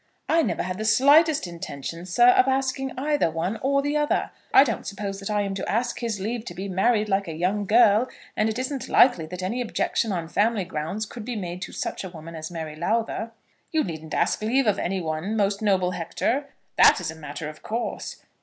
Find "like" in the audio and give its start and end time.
7.07-7.27